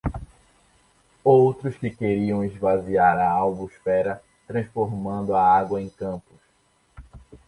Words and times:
Outros 1.23 1.77
que 1.77 1.91
queriam 1.91 2.43
esvaziar 2.43 3.19
a 3.19 3.29
Albufera 3.29 4.19
transformando 4.47 5.35
a 5.35 5.45
água 5.59 5.79
em 5.79 5.91
campos! 5.91 6.39